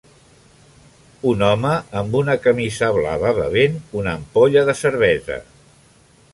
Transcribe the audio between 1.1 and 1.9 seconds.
Un home